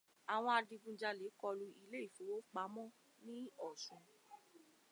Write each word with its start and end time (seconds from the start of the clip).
Àwọn 0.33 0.53
Adigunjàlè 0.59 1.25
kọlu 1.41 1.65
ilé-ìfowópamọ́ 1.81 2.87
ní 3.25 3.37
Ọṣun. 3.67 4.03